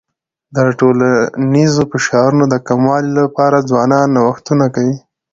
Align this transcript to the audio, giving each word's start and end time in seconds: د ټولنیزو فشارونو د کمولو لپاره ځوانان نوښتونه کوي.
د 0.55 0.57
ټولنیزو 0.79 1.81
فشارونو 1.91 2.45
د 2.49 2.55
کمولو 2.67 3.11
لپاره 3.21 3.65
ځوانان 3.69 4.07
نوښتونه 4.15 4.65
کوي. 4.75 4.97